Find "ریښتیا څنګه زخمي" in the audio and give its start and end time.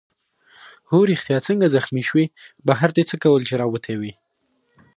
1.11-2.03